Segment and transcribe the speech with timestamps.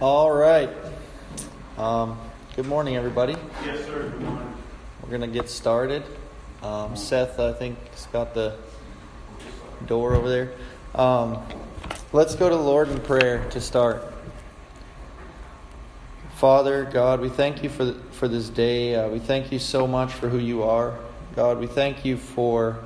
[0.00, 0.70] All right.
[1.76, 2.18] Um,
[2.56, 3.36] good morning, everybody.
[3.66, 4.08] Yes, sir.
[4.08, 4.54] Good morning.
[5.02, 6.02] We're going to get started.
[6.62, 8.56] Um, Seth, I think, has got the
[9.84, 10.52] door over there.
[10.94, 11.42] Um,
[12.14, 14.02] let's go to the Lord in prayer to start.
[16.36, 18.94] Father, God, we thank you for, for this day.
[18.94, 20.98] Uh, we thank you so much for who you are.
[21.36, 22.78] God, we thank you for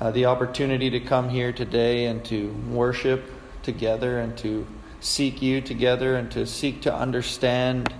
[0.00, 3.30] uh, the opportunity to come here today and to worship
[3.62, 4.66] together and to
[5.00, 7.92] seek you together and to seek to understand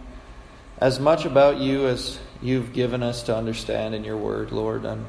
[0.78, 4.84] as much about you as you've given us to understand in your word, Lord.
[4.84, 5.06] And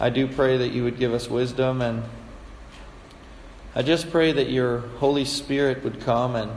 [0.00, 2.02] I do pray that you would give us wisdom and
[3.76, 6.50] I just pray that your Holy Spirit would come and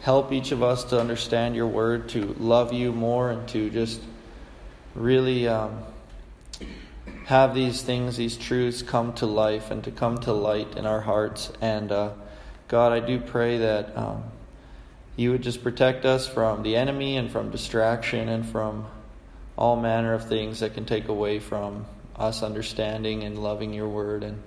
[0.00, 4.00] help each of us to understand your word, to love you more, and to just
[4.94, 5.80] really um,
[7.26, 11.02] have these things, these truths come to life and to come to light in our
[11.02, 11.52] hearts.
[11.60, 12.12] And uh,
[12.70, 14.22] God, I do pray that um,
[15.16, 18.86] you would just protect us from the enemy and from distraction and from
[19.56, 24.22] all manner of things that can take away from us understanding and loving your word
[24.22, 24.40] and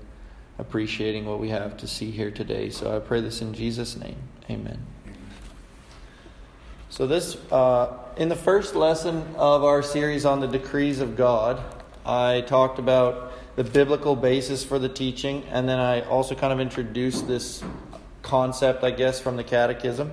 [0.57, 2.69] appreciating what we have to see here today.
[2.69, 4.15] So I pray this in Jesus' name.
[4.49, 4.79] Amen.
[6.89, 11.61] So, this, uh, in the first lesson of our series on the decrees of God,
[12.05, 16.61] I talked about the biblical basis for the teaching, and then I also kind of
[16.61, 17.61] introduced this
[18.23, 20.11] concept, I guess, from the Catechism.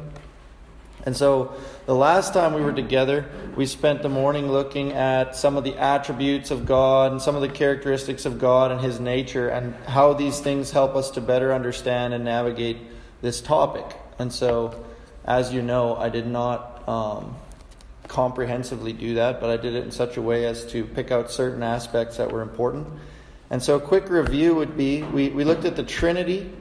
[1.07, 1.55] And so
[1.87, 3.25] the last time we were together,
[3.57, 7.41] we spent the morning looking at some of the attributes of God and some of
[7.41, 11.55] the characteristics of God and His nature and how these things help us to better
[11.55, 12.77] understand and navigate
[13.23, 13.87] this topic.
[14.19, 14.85] And so,
[15.25, 17.37] as you know, I did not um,
[18.09, 21.31] comprehensively do that, but I did it in such a way as to pick out
[21.31, 22.87] certain aspects that were important.
[23.49, 26.53] And so, a quick review would be we, we looked at the Trinity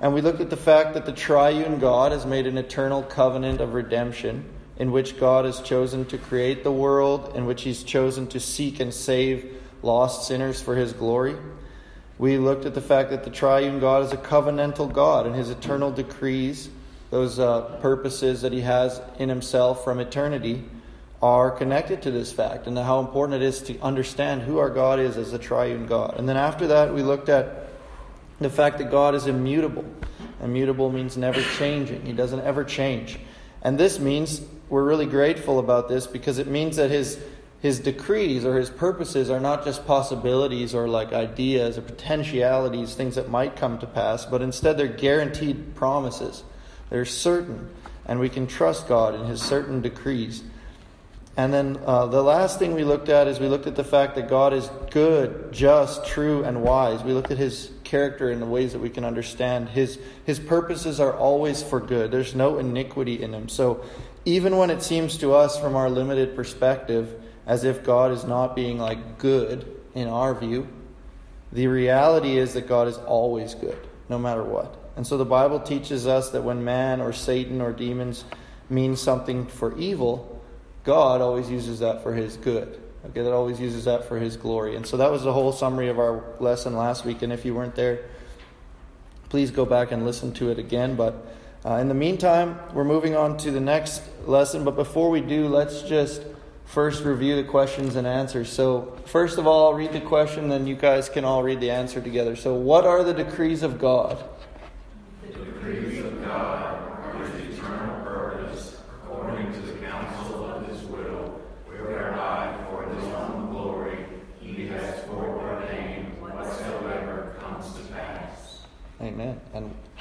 [0.00, 3.60] and we looked at the fact that the triune God has made an eternal covenant
[3.60, 4.44] of redemption
[4.76, 8.78] in which God has chosen to create the world, in which He's chosen to seek
[8.78, 11.36] and save lost sinners for His glory.
[12.16, 15.50] We looked at the fact that the triune God is a covenantal God, and His
[15.50, 16.70] eternal decrees,
[17.10, 20.64] those uh, purposes that He has in Himself from eternity,
[21.20, 25.00] are connected to this fact, and how important it is to understand who our God
[25.00, 26.14] is as a triune God.
[26.16, 27.67] And then after that, we looked at
[28.40, 29.84] the fact that God is immutable.
[30.42, 33.18] Immutable means never changing, He doesn't ever change.
[33.62, 37.18] And this means we're really grateful about this because it means that His
[37.60, 43.16] his decrees or his purposes are not just possibilities or like ideas or potentialities, things
[43.16, 46.44] that might come to pass, but instead they're guaranteed promises.
[46.88, 47.68] They're certain,
[48.06, 50.42] and we can trust God in his certain decrees.
[51.38, 54.16] And then uh, the last thing we looked at is we looked at the fact
[54.16, 57.04] that God is good, just, true, and wise.
[57.04, 59.68] We looked at his character in the ways that we can understand.
[59.68, 63.48] His, his purposes are always for good, there's no iniquity in him.
[63.48, 63.84] So
[64.24, 68.56] even when it seems to us from our limited perspective as if God is not
[68.56, 70.66] being like good in our view,
[71.52, 73.78] the reality is that God is always good,
[74.08, 74.76] no matter what.
[74.96, 78.24] And so the Bible teaches us that when man or Satan or demons
[78.68, 80.37] mean something for evil,
[80.88, 82.80] God always uses that for his good.
[83.10, 84.74] Okay, that always uses that for his glory.
[84.74, 87.20] And so that was the whole summary of our lesson last week.
[87.20, 88.06] And if you weren't there,
[89.28, 90.96] please go back and listen to it again.
[90.96, 91.26] But
[91.62, 94.64] uh, in the meantime, we're moving on to the next lesson.
[94.64, 96.22] But before we do, let's just
[96.64, 98.48] first review the questions and answers.
[98.48, 101.70] So, first of all, I'll read the question, then you guys can all read the
[101.70, 102.34] answer together.
[102.34, 104.24] So, what are the decrees of God?
[105.20, 106.67] The decrees of God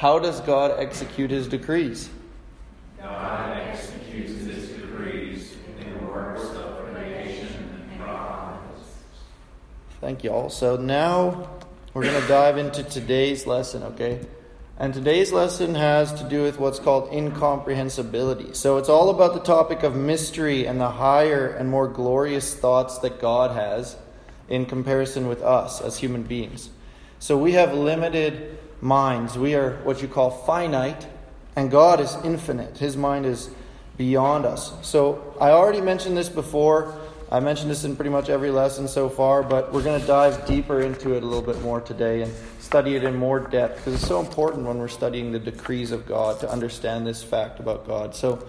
[0.07, 2.09] how does God execute his decrees?
[2.97, 7.49] God executes his decrees in the works of creation
[7.91, 8.87] and providence.
[9.99, 10.49] Thank you all.
[10.49, 11.49] So now
[11.93, 14.25] we're going to dive into today's lesson, okay?
[14.77, 18.55] And today's lesson has to do with what's called incomprehensibility.
[18.55, 22.97] So it's all about the topic of mystery and the higher and more glorious thoughts
[22.99, 23.97] that God has
[24.47, 26.69] in comparison with us as human beings.
[27.19, 29.37] So we have limited minds.
[29.37, 31.07] We are what you call finite,
[31.55, 32.77] and God is infinite.
[32.77, 33.49] His mind is
[33.97, 34.73] beyond us.
[34.87, 36.99] So I already mentioned this before.
[37.29, 40.45] I mentioned this in pretty much every lesson so far, but we're going to dive
[40.45, 43.95] deeper into it a little bit more today and study it in more depth because
[43.95, 47.85] it's so important when we're studying the decrees of God to understand this fact about
[47.85, 48.15] God.
[48.15, 48.45] So,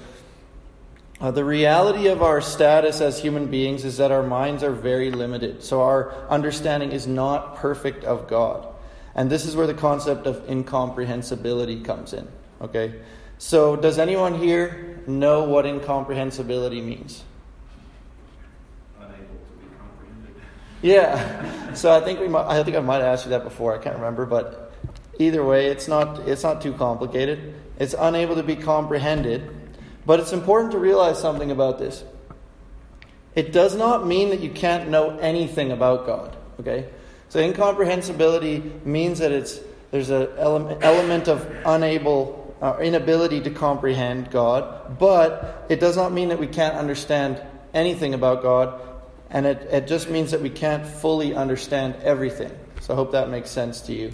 [1.21, 5.11] uh, the reality of our status as human beings is that our minds are very
[5.11, 5.65] limited.
[5.65, 8.69] So, our understanding is not perfect of God.
[9.19, 12.29] And this is where the concept of incomprehensibility comes in.
[12.61, 13.01] Okay?
[13.39, 17.25] So, does anyone here know what incomprehensibility means?
[18.97, 19.25] Unable to
[19.61, 20.37] be comprehended.
[20.83, 21.75] Yeah.
[21.75, 23.75] So I think we might, I think I might have asked you that before.
[23.75, 24.73] I can't remember, but
[25.19, 27.55] either way, it's not it's not too complicated.
[27.81, 29.51] It's unable to be comprehended,
[30.07, 32.05] but it's important to realize something about this.
[33.35, 36.37] It does not mean that you can't know anything about God.
[36.61, 36.89] Okay.
[37.29, 39.61] So incomprehensibility means that it's
[39.91, 46.13] there's an element, element of unable uh, inability to comprehend God, but it does not
[46.13, 47.41] mean that we can't understand
[47.73, 48.81] anything about God,
[49.31, 52.53] and it, it just means that we can't fully understand everything.
[52.81, 54.13] So I hope that makes sense to you.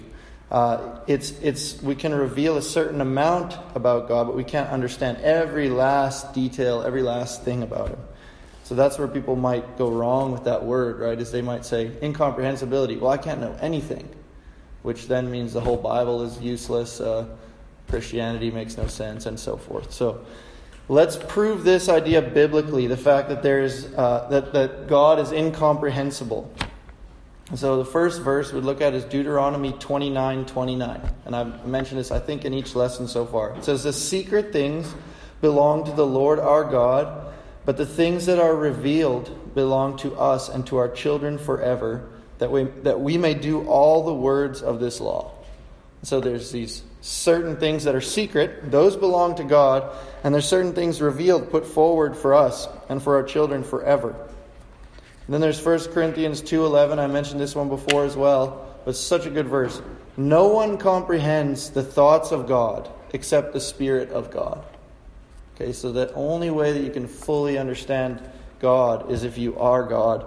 [0.51, 5.17] Uh, it's, it's, we can reveal a certain amount about God, but we can't understand
[5.17, 7.99] every last detail, every last thing about Him.
[8.65, 11.17] So that's where people might go wrong with that word, right?
[11.17, 12.97] Is they might say incomprehensibility.
[12.99, 14.09] Well, I can't know anything
[14.85, 17.25] which then means the whole Bible is useless, uh,
[17.89, 19.91] Christianity makes no sense, and so forth.
[19.91, 20.23] So
[20.89, 25.31] let's prove this idea biblically the fact that, there is, uh, that, that God is
[25.31, 26.53] incomprehensible.
[27.55, 31.01] So the first verse we look at is Deuteronomy 29 29.
[31.25, 33.55] And I've mentioned this, I think, in each lesson so far.
[33.57, 34.93] It says, The secret things
[35.41, 37.33] belong to the Lord our God,
[37.65, 42.07] but the things that are revealed belong to us and to our children forever
[42.37, 45.31] that we, that we may do all the words of this law.
[46.03, 49.91] So there's these certain things that are secret, those belong to God,
[50.23, 54.09] and there's certain things revealed, put forward for us and for our children forever.
[55.25, 56.99] And then there's 1 Corinthians 2:11.
[56.99, 59.81] I mentioned this one before as well, but such a good verse.
[60.17, 64.63] No one comprehends the thoughts of God except the Spirit of God.
[65.55, 68.21] Okay, so the only way that you can fully understand
[68.59, 70.25] God is if you are God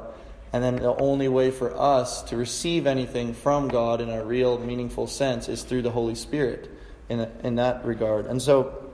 [0.53, 4.59] and then the only way for us to receive anything from God in a real,
[4.59, 6.71] meaningful sense is through the Holy Spirit
[7.09, 8.27] in, a, in that regard.
[8.27, 8.85] And so,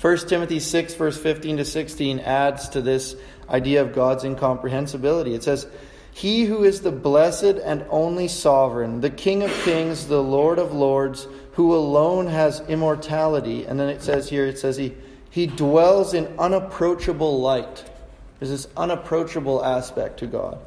[0.00, 3.14] 1 Timothy 6, verse 15 to 16, adds to this
[3.50, 5.34] idea of God's incomprehensibility.
[5.34, 5.66] It says,
[6.12, 10.72] He who is the blessed and only sovereign, the King of kings, the Lord of
[10.72, 13.66] lords, who alone has immortality.
[13.66, 14.94] And then it says here, it says, He,
[15.32, 17.90] he dwells in unapproachable light.
[18.38, 20.58] There's this unapproachable aspect to God,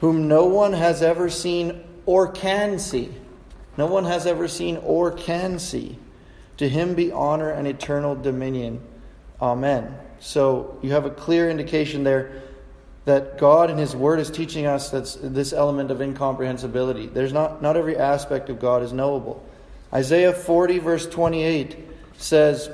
[0.00, 3.12] whom no one has ever seen or can see.
[3.76, 5.98] No one has ever seen or can see.
[6.58, 8.80] To him be honor and eternal dominion.
[9.42, 9.98] Amen.
[10.20, 12.42] So you have a clear indication there
[13.06, 17.06] that God in His Word is teaching us that this element of incomprehensibility.
[17.08, 19.44] There's not, not every aspect of God is knowable.
[19.92, 21.76] Isaiah 40, verse 28
[22.18, 22.70] says,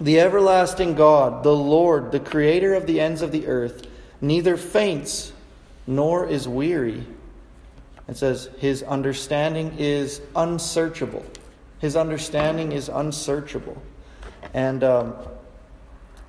[0.00, 3.86] the everlasting God, the Lord, the creator of the ends of the earth,
[4.20, 5.32] neither faints
[5.86, 7.04] nor is weary.
[8.08, 11.24] It says, His understanding is unsearchable.
[11.78, 13.80] His understanding is unsearchable.
[14.52, 15.14] And, um,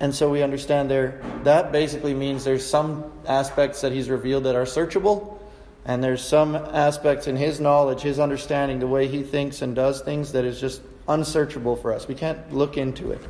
[0.00, 4.54] and so we understand there, that basically means there's some aspects that He's revealed that
[4.54, 5.38] are searchable,
[5.84, 10.00] and there's some aspects in His knowledge, His understanding, the way He thinks and does
[10.02, 12.08] things that is just unsearchable for us.
[12.08, 13.20] We can't look into it.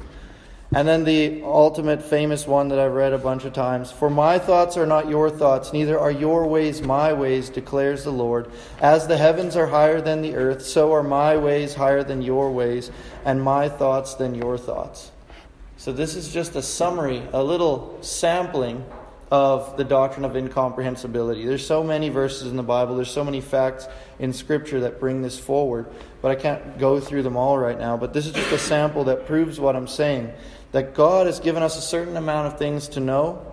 [0.75, 4.39] And then the ultimate famous one that I've read a bunch of times For my
[4.39, 8.51] thoughts are not your thoughts, neither are your ways my ways, declares the Lord.
[8.81, 12.51] As the heavens are higher than the earth, so are my ways higher than your
[12.51, 12.91] ways,
[13.25, 15.13] and my thoughts than your thoughts.
[15.77, 18.85] So this is just a summary, a little sampling
[19.31, 21.45] of the doctrine of incomprehensibility.
[21.45, 23.87] There's so many verses in the Bible, there's so many facts
[24.19, 25.87] in Scripture that bring this forward,
[26.23, 27.97] but I can't go through them all right now.
[27.97, 30.33] But this is just a sample that proves what I'm saying
[30.77, 33.51] that God has given us a certain amount of things to know.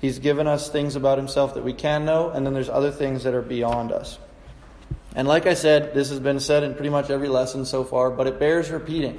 [0.00, 3.24] He's given us things about Himself that we can know, and then there's other things
[3.24, 4.18] that are beyond us.
[5.14, 8.10] And like I said, this has been said in pretty much every lesson so far,
[8.10, 9.18] but it bears repeating.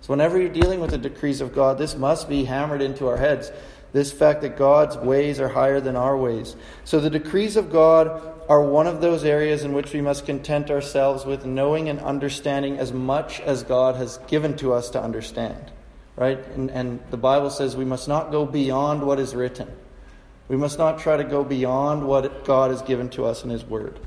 [0.00, 3.18] So whenever you're dealing with the decrees of God, this must be hammered into our
[3.18, 3.52] heads.
[3.92, 6.56] This fact that God's ways are higher than our ways.
[6.86, 8.08] So the decrees of God
[8.48, 12.78] are one of those areas in which we must content ourselves with knowing and understanding
[12.78, 15.72] as much as God has given to us to understand
[16.16, 16.38] right?
[16.54, 19.70] And, and the Bible says we must not go beyond what is written.
[20.48, 23.64] We must not try to go beyond what God has given to us in His
[23.64, 23.98] Word.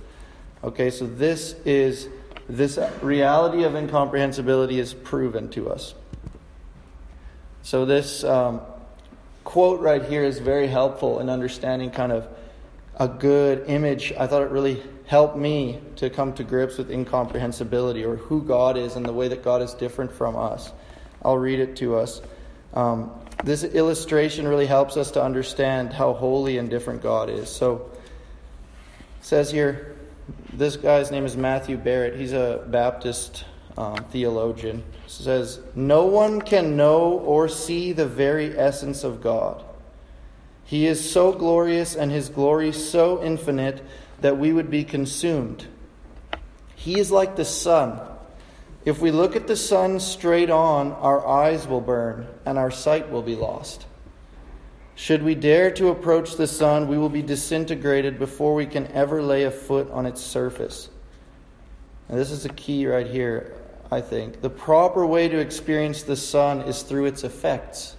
[0.64, 2.10] Okay, so this is
[2.50, 5.94] this reality of incomprehensibility is proven to us.
[7.62, 8.62] So this um,
[9.44, 12.28] quote right here is very helpful in understanding kind of
[12.96, 14.12] a good image.
[14.18, 18.78] I thought it really helped me to come to grips with incomprehensibility or who God
[18.78, 20.72] is and the way that God is different from us.
[21.24, 22.22] I'll read it to us.
[22.74, 23.12] Um,
[23.44, 27.50] this illustration really helps us to understand how holy and different God is.
[27.50, 27.92] So,
[29.20, 29.96] it says here,
[30.54, 32.16] this guy's name is Matthew Barrett.
[32.16, 33.46] He's a Baptist
[33.78, 39.64] um, theologian, says, No one can know or see the very essence of God.
[40.66, 43.82] He is so glorious and his glory so infinite
[44.22, 45.66] that we would be consumed.
[46.76, 48.00] He is like the sun.
[48.86, 53.12] If we look at the sun straight on, our eyes will burn and our sight
[53.12, 53.86] will be lost.
[54.96, 59.22] Should we dare to approach the sun, we will be disintegrated before we can ever
[59.22, 60.90] lay a foot on its surface.
[62.08, 63.54] And this is the key right here,
[63.92, 64.42] I think.
[64.42, 67.96] The proper way to experience the sun is through its effects.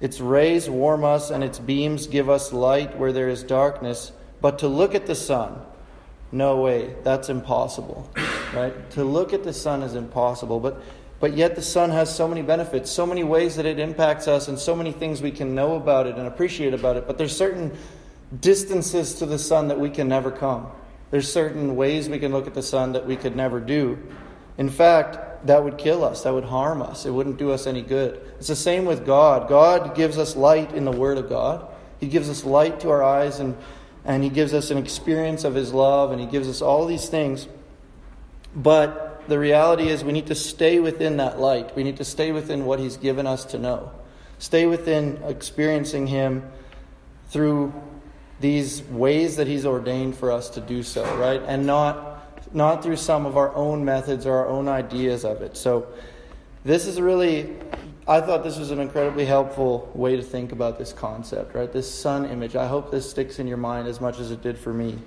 [0.00, 4.10] Its rays warm us and its beams give us light where there is darkness.
[4.40, 5.60] But to look at the sun,
[6.32, 8.10] no way, that's impossible.
[8.54, 8.90] Right?
[8.92, 10.60] To look at the sun is impossible.
[10.60, 10.82] But
[11.22, 14.48] but yet the sun has so many benefits, so many ways that it impacts us,
[14.48, 17.06] and so many things we can know about it and appreciate about it.
[17.06, 17.78] But there's certain
[18.40, 20.66] distances to the sun that we can never come.
[21.12, 24.00] There's certain ways we can look at the sun that we could never do.
[24.58, 27.82] In fact, that would kill us, that would harm us, it wouldn't do us any
[27.82, 28.20] good.
[28.38, 29.48] It's the same with God.
[29.48, 31.68] God gives us light in the Word of God,
[32.00, 33.56] He gives us light to our eyes, and,
[34.04, 37.08] and He gives us an experience of His love, and He gives us all these
[37.08, 37.46] things.
[38.54, 41.74] But the reality is, we need to stay within that light.
[41.76, 43.92] We need to stay within what He's given us to know.
[44.38, 46.50] Stay within experiencing Him
[47.28, 47.72] through
[48.40, 51.42] these ways that He's ordained for us to do so, right?
[51.46, 52.12] And not
[52.54, 55.56] not through some of our own methods or our own ideas of it.
[55.56, 55.86] So,
[56.64, 57.56] this is really,
[58.06, 61.72] I thought this was an incredibly helpful way to think about this concept, right?
[61.72, 62.54] This sun image.
[62.54, 64.98] I hope this sticks in your mind as much as it did for me.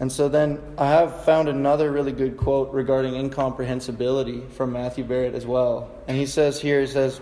[0.00, 5.34] And so then I have found another really good quote regarding incomprehensibility from Matthew Barrett
[5.34, 5.90] as well.
[6.08, 7.20] And he says here, he says,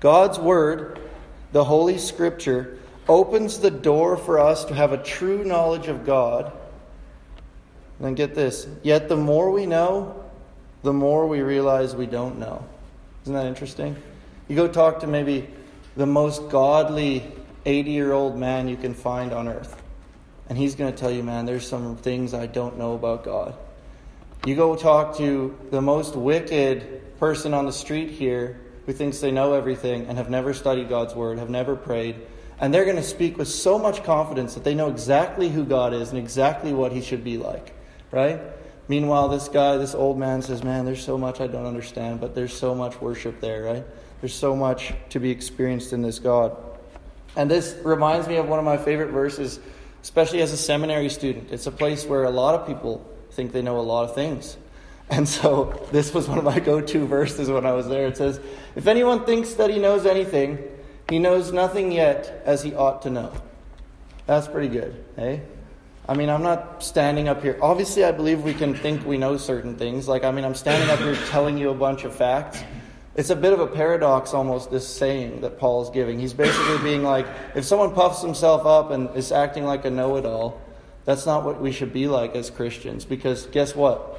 [0.00, 0.98] God's Word,
[1.52, 6.52] the Holy Scripture, opens the door for us to have a true knowledge of God
[8.00, 10.24] and then get this yet the more we know,
[10.82, 12.64] the more we realize we don't know.
[13.24, 13.94] Isn't that interesting?
[14.48, 15.46] You go talk to maybe
[15.96, 17.30] the most godly
[17.66, 19.79] 80 year old man you can find on earth,
[20.50, 23.54] and he's going to tell you, man, there's some things I don't know about God.
[24.44, 29.30] You go talk to the most wicked person on the street here who thinks they
[29.30, 32.16] know everything and have never studied God's Word, have never prayed,
[32.58, 35.94] and they're going to speak with so much confidence that they know exactly who God
[35.94, 37.72] is and exactly what He should be like
[38.10, 38.40] right?
[38.88, 42.34] Meanwhile, this guy, this old man says, Man, there's so much I don't understand, but
[42.34, 43.84] there's so much worship there, right?
[44.20, 46.56] There's so much to be experienced in this God.
[47.36, 49.60] And this reminds me of one of my favorite verses,
[50.02, 51.50] especially as a seminary student.
[51.50, 54.56] It's a place where a lot of people think they know a lot of things.
[55.12, 58.06] And so this was one of my go to verses when I was there.
[58.06, 58.38] It says,
[58.76, 60.62] If anyone thinks that he knows anything,
[61.08, 63.32] he knows nothing yet as he ought to know.
[64.26, 65.40] That's pretty good, eh?
[66.08, 67.58] I mean, I'm not standing up here.
[67.60, 70.06] Obviously, I believe we can think we know certain things.
[70.06, 72.62] Like, I mean, I'm standing up here telling you a bunch of facts.
[73.20, 76.18] It's a bit of a paradox, almost, this saying that Paul is giving.
[76.18, 80.16] He's basically being like, if someone puffs himself up and is acting like a know
[80.16, 80.58] it all,
[81.04, 83.04] that's not what we should be like as Christians.
[83.04, 84.18] Because guess what?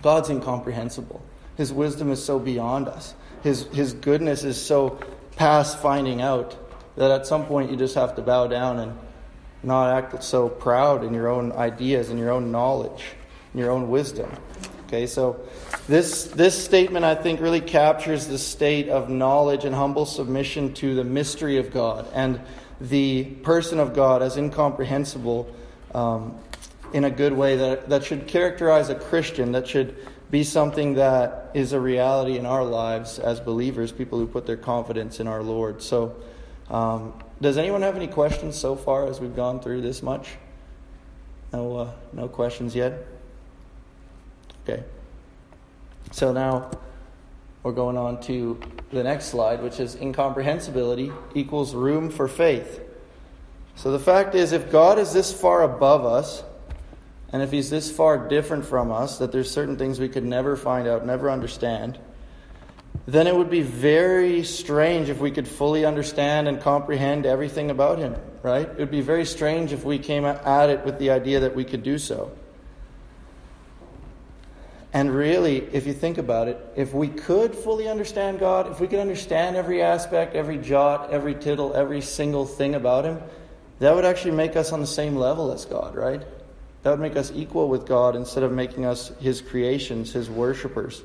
[0.00, 1.22] God's incomprehensible.
[1.58, 4.98] His wisdom is so beyond us, His, his goodness is so
[5.36, 6.56] past finding out
[6.96, 8.98] that at some point you just have to bow down and
[9.62, 13.04] not act so proud in your own ideas and your own knowledge
[13.52, 14.30] and your own wisdom.
[14.88, 15.38] Okay, so
[15.86, 20.94] this this statement I think really captures the state of knowledge and humble submission to
[20.94, 22.40] the mystery of God and
[22.80, 25.54] the person of God as incomprehensible
[25.94, 26.38] um,
[26.94, 29.52] in a good way that that should characterize a Christian.
[29.52, 29.94] That should
[30.30, 34.56] be something that is a reality in our lives as believers, people who put their
[34.56, 35.82] confidence in our Lord.
[35.82, 36.16] So.
[36.70, 40.36] Um, does anyone have any questions so far as we've gone through this much?
[41.50, 43.06] No, uh, no questions yet.
[44.68, 44.84] Okay.
[46.10, 46.70] So now
[47.62, 48.60] we're going on to
[48.90, 52.80] the next slide, which is incomprehensibility equals room for faith.
[53.76, 56.42] So the fact is, if God is this far above us,
[57.32, 60.54] and if He's this far different from us, that there's certain things we could never
[60.54, 61.98] find out, never understand,
[63.06, 67.98] then it would be very strange if we could fully understand and comprehend everything about
[67.98, 68.68] him, right?
[68.68, 71.64] It would be very strange if we came at it with the idea that we
[71.64, 72.32] could do so.
[74.98, 78.88] And really, if you think about it, if we could fully understand God, if we
[78.88, 83.20] could understand every aspect, every jot, every tittle, every single thing about Him,
[83.78, 86.26] that would actually make us on the same level as God, right?
[86.82, 91.04] That would make us equal with God instead of making us His creations, His worshippers.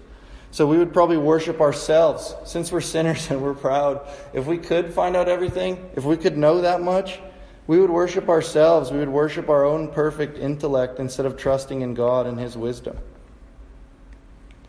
[0.50, 4.10] So we would probably worship ourselves since we're sinners and we're proud.
[4.34, 7.20] If we could find out everything, if we could know that much,
[7.68, 8.92] we would worship ourselves.
[8.92, 12.98] We would worship our own perfect intellect instead of trusting in God and His wisdom.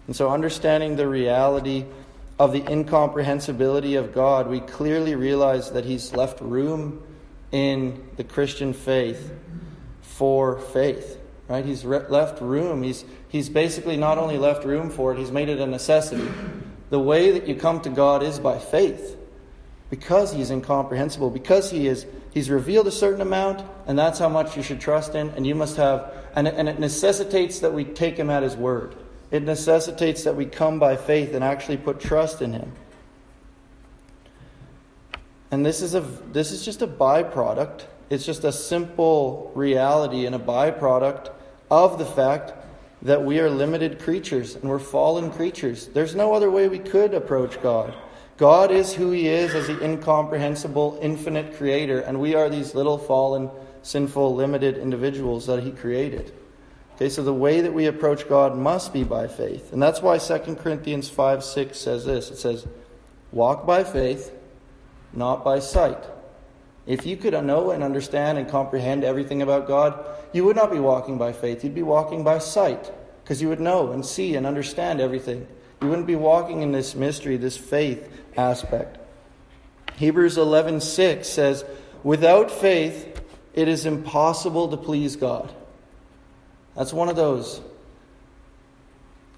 [0.06, 1.84] And so, understanding the reality
[2.38, 7.02] of the incomprehensibility of God, we clearly realize that He's left room
[7.52, 9.32] in the Christian faith
[10.02, 11.20] for faith.
[11.48, 11.64] Right?
[11.64, 12.82] He's re- left room.
[12.82, 16.28] He's, he's basically not only left room for it, He's made it a necessity.
[16.90, 19.16] The way that you come to God is by faith
[19.90, 24.56] because He's incomprehensible, because He is He's revealed a certain amount, and that's how much
[24.56, 28.16] you should trust in, and you must have, and and it necessitates that we take
[28.16, 28.96] Him at His word.
[29.30, 32.72] It necessitates that we come by faith and actually put trust in Him.
[35.50, 37.82] And this is, a, this is just a byproduct.
[38.10, 41.30] It's just a simple reality and a byproduct
[41.70, 42.52] of the fact
[43.02, 45.88] that we are limited creatures and we're fallen creatures.
[45.88, 47.94] There's no other way we could approach God.
[48.36, 52.98] God is who He is as the incomprehensible, infinite creator, and we are these little
[52.98, 53.48] fallen,
[53.82, 56.32] sinful, limited individuals that He created.
[56.94, 59.72] Okay, so the way that we approach God must be by faith.
[59.72, 62.66] And that's why 2 Corinthians 5 6 says this it says,
[63.32, 64.32] Walk by faith,
[65.12, 65.98] not by sight.
[66.86, 69.98] If you could know and understand and comprehend everything about God,
[70.32, 71.64] you would not be walking by faith.
[71.64, 75.46] You'd be walking by sight, because you would know and see and understand everything.
[75.82, 78.98] You wouldn't be walking in this mystery, this faith aspect.
[79.96, 81.64] Hebrews 11:6 says,
[82.04, 83.20] "Without faith,
[83.52, 85.52] it is impossible to please God."
[86.76, 87.60] That's one of those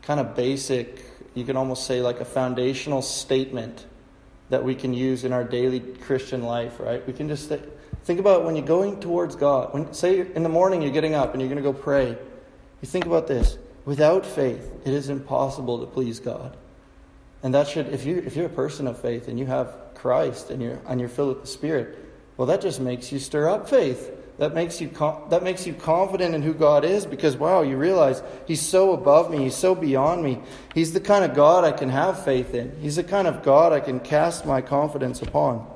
[0.02, 3.84] kind of basic, you can almost say like a foundational statement
[4.48, 7.04] that we can use in our daily Christian life, right?
[7.06, 7.52] We can just
[8.04, 9.74] think about when you're going towards God.
[9.74, 12.16] When say in the morning you're getting up and you're going to go pray.
[12.80, 13.58] You think about this.
[13.84, 16.56] Without faith, it is impossible to please God.
[17.42, 20.50] And that should if you if you're a person of faith and you have Christ
[20.50, 21.98] and you're and you're filled with the Spirit,
[22.36, 24.90] well that just makes you stir up faith that makes you
[25.30, 29.30] that makes you confident in who God is because wow, you realize he's so above
[29.30, 30.40] me, he's so beyond me.
[30.74, 32.76] He's the kind of God I can have faith in.
[32.80, 35.66] He's the kind of God I can cast my confidence upon.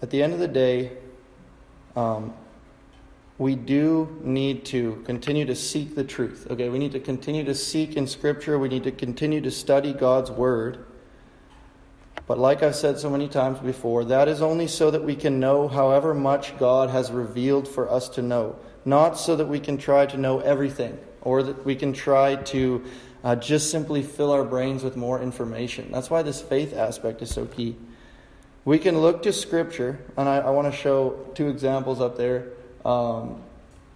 [0.00, 0.92] At the end of the day,
[1.96, 2.34] um,
[3.38, 6.46] we do need to continue to seek the truth.
[6.50, 8.58] Okay, we need to continue to seek in Scripture.
[8.58, 10.84] We need to continue to study God's Word.
[12.26, 15.40] But like I've said so many times before, that is only so that we can
[15.40, 19.76] know however much God has revealed for us to know, not so that we can
[19.76, 22.84] try to know everything or that we can try to
[23.22, 25.90] uh, just simply fill our brains with more information.
[25.90, 27.76] That's why this faith aspect is so key.
[28.64, 32.48] We can look to Scripture, and I, I want to show two examples up there.
[32.84, 33.42] Um,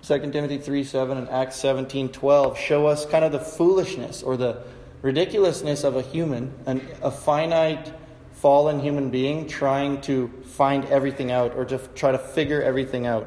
[0.03, 4.37] 2 Timothy 3 7 and Acts 17 12 show us kind of the foolishness or
[4.37, 4.62] the
[5.03, 7.93] ridiculousness of a human, and a finite
[8.40, 13.27] fallen human being trying to find everything out or to try to figure everything out.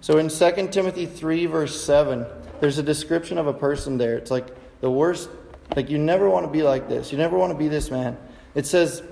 [0.00, 2.26] So in 2 Timothy 3, verse 7,
[2.58, 4.16] there's a description of a person there.
[4.16, 4.48] It's like
[4.80, 5.30] the worst,
[5.76, 7.12] like you never want to be like this.
[7.12, 8.16] You never want to be this man.
[8.56, 9.02] It says,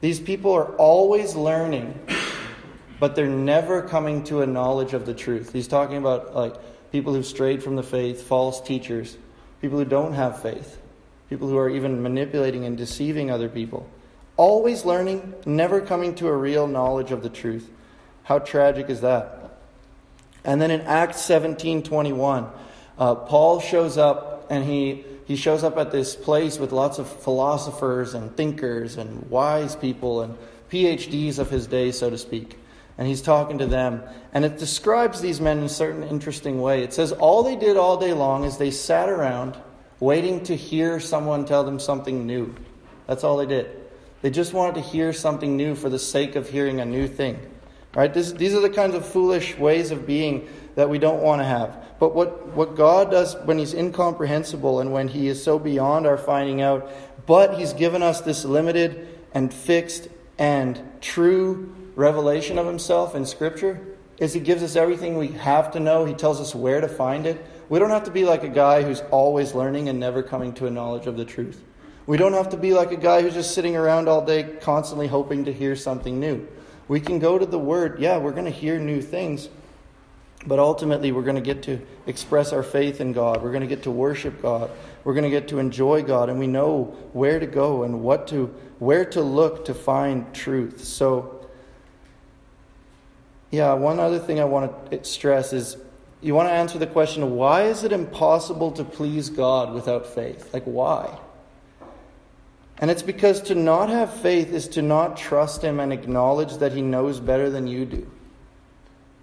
[0.00, 1.98] These people are always learning,
[3.00, 5.52] but they're never coming to a knowledge of the truth.
[5.52, 6.54] He's talking about like
[6.92, 9.16] people who've strayed from the faith, false teachers,
[9.60, 10.78] people who don't have faith,
[11.28, 13.88] people who are even manipulating and deceiving other people.
[14.36, 17.70] Always learning, never coming to a real knowledge of the truth.
[18.24, 19.58] How tragic is that?
[20.44, 22.48] And then in Acts 17 21,
[22.98, 27.08] uh, Paul shows up and he, he shows up at this place with lots of
[27.08, 30.36] philosophers and thinkers and wise people and
[30.70, 32.58] PhDs of his day, so to speak.
[32.98, 34.02] And he's talking to them.
[34.32, 36.82] And it describes these men in a certain interesting way.
[36.82, 39.56] It says all they did all day long is they sat around
[40.00, 42.54] waiting to hear someone tell them something new.
[43.06, 43.83] That's all they did.
[44.24, 47.38] They just wanted to hear something new for the sake of hearing a new thing.
[47.94, 48.12] Right?
[48.12, 51.44] This, these are the kinds of foolish ways of being that we don't want to
[51.44, 51.76] have.
[52.00, 56.16] But what, what God does when He's incomprehensible and when He is so beyond our
[56.16, 56.90] finding out,
[57.26, 60.08] but He's given us this limited and fixed
[60.38, 63.78] and true revelation of Himself in Scripture,
[64.16, 66.06] is He gives us everything we have to know.
[66.06, 67.44] He tells us where to find it.
[67.68, 70.66] We don't have to be like a guy who's always learning and never coming to
[70.66, 71.62] a knowledge of the truth.
[72.06, 75.06] We don't have to be like a guy who's just sitting around all day constantly
[75.06, 76.46] hoping to hear something new.
[76.86, 77.98] We can go to the Word.
[77.98, 79.48] Yeah, we're going to hear new things,
[80.46, 83.42] but ultimately we're going to get to express our faith in God.
[83.42, 84.70] We're going to get to worship God.
[85.02, 88.28] We're going to get to enjoy God, and we know where to go and what
[88.28, 90.84] to where to look to find truth.
[90.84, 91.34] So
[93.50, 95.76] yeah, one other thing I want to stress is
[96.20, 100.52] you want to answer the question why is it impossible to please God without faith?
[100.52, 101.18] Like why?
[102.78, 106.72] And it's because to not have faith is to not trust Him and acknowledge that
[106.72, 108.10] He knows better than you do.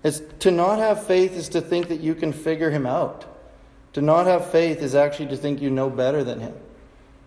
[0.04, 3.26] It's, to not have faith is to think that you can figure him out.
[3.94, 6.54] To not have faith is actually to think you know better than him.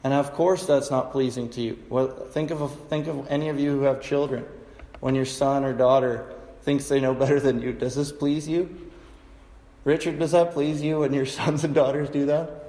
[0.02, 1.78] And of course, that's not pleasing to you.
[1.88, 4.44] Well, think of, a, think of any of you who have children.
[5.00, 6.32] When your son or daughter
[6.62, 8.90] thinks they know better than you, does this please you?
[9.84, 12.63] Richard, does that please you when your sons and daughters do that?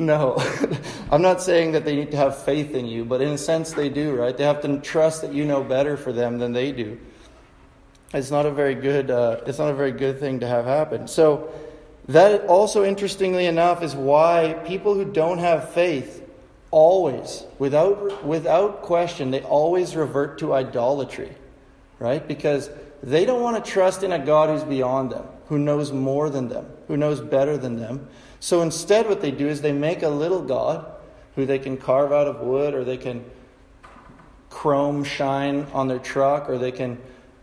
[0.00, 0.36] No.
[1.10, 3.74] I'm not saying that they need to have faith in you, but in a sense
[3.74, 4.34] they do, right?
[4.34, 6.98] They have to trust that you know better for them than they do.
[8.14, 11.06] It's not a very good, uh, it's not a very good thing to have happen.
[11.06, 11.52] So,
[12.08, 16.26] that also, interestingly enough, is why people who don't have faith
[16.70, 21.36] always, without, without question, they always revert to idolatry,
[21.98, 22.26] right?
[22.26, 22.70] Because
[23.02, 26.48] they don't want to trust in a God who's beyond them, who knows more than
[26.48, 28.08] them, who knows better than them.
[28.40, 30.86] So instead, what they do is they make a little God
[31.36, 33.24] who they can carve out of wood, or they can
[34.48, 36.98] chrome shine on their truck, or they can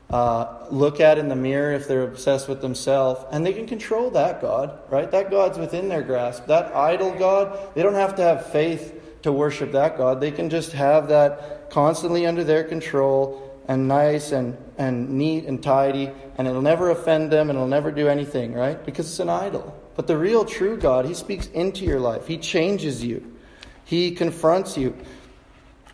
[0.09, 4.09] uh, look at in the mirror if they're obsessed with themselves, and they can control
[4.11, 5.09] that God, right?
[5.11, 6.47] That God's within their grasp.
[6.47, 10.19] That idol God, they don't have to have faith to worship that God.
[10.19, 15.61] They can just have that constantly under their control and nice and, and neat and
[15.61, 18.83] tidy, and it'll never offend them and it'll never do anything, right?
[18.85, 19.77] Because it's an idol.
[19.97, 23.35] But the real true God, He speaks into your life, He changes you,
[23.83, 24.95] He confronts you,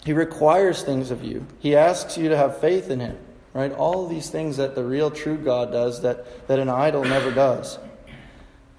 [0.05, 3.17] He requires things of you, He asks you to have faith in Him.
[3.53, 3.71] Right?
[3.71, 7.77] All these things that the real true God does that, that an idol never does.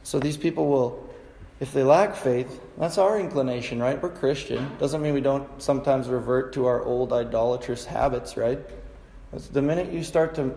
[0.02, 1.14] So these people will,
[1.60, 4.02] if they lack faith, that's our inclination, right?
[4.02, 4.68] We're Christian.
[4.80, 8.58] Doesn't mean we don't sometimes revert to our old idolatrous habits, right?
[9.52, 10.54] the minute you start to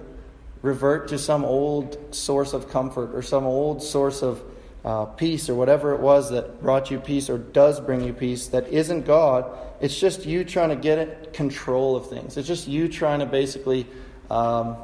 [0.62, 4.42] revert to some old source of comfort or some old source of
[4.88, 8.48] uh, peace or whatever it was that brought you peace or does bring you peace
[8.48, 9.46] that isn't God,
[9.82, 12.38] it's just you trying to get control of things.
[12.38, 13.86] It's just you trying to basically
[14.32, 14.78] um,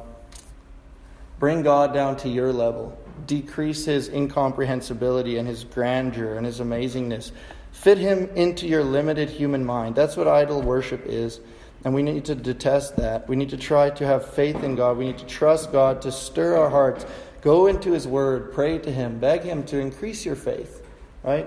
[1.38, 2.94] bring God down to your level,
[3.26, 7.30] decrease his incomprehensibility and his grandeur and his amazingness.
[7.72, 9.94] Fit him into your limited human mind.
[9.94, 11.40] That's what idol worship is.
[11.82, 13.26] And we need to detest that.
[13.26, 14.98] We need to try to have faith in God.
[14.98, 17.06] We need to trust God to stir our hearts.
[17.44, 20.84] Go into His Word, pray to Him, beg Him to increase your faith.
[21.22, 21.46] Right?